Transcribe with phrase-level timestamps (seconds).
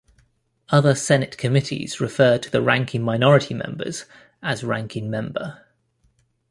[0.69, 4.05] Other Senate committees refer to the ranking minority members
[4.41, 5.63] as Ranking Member.